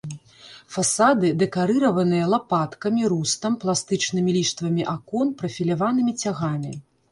[0.75, 6.77] Фасады дэкарыраваныя лапаткамі, рустам, пластычнымі ліштвамі акон, прафіляванымі цягамі.